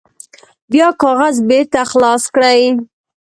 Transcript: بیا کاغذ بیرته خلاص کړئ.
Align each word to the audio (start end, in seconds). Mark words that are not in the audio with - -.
بیا 0.71 0.89
کاغذ 1.03 1.35
بیرته 1.47 1.81
خلاص 1.91 2.23
کړئ. 2.35 2.61